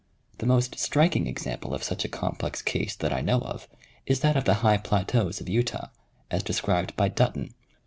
[0.39, 3.67] The most striking example of such a complex case that I know of
[4.07, 5.89] is that of the high plateaus of Utah,
[6.31, 7.53] as described by Dutton.